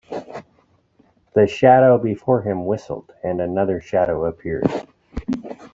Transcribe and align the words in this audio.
The 1.35 1.45
shadow 1.45 1.99
before 1.99 2.41
him 2.41 2.65
whistled 2.65 3.13
and 3.23 3.39
another 3.39 3.79
shadow 3.79 4.25
appeared. 4.25 4.65